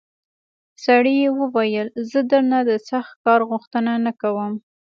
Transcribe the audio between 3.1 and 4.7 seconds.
کار غوښتنه نه کوم.